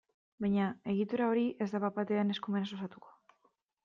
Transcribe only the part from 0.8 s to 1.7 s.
egitura hori ez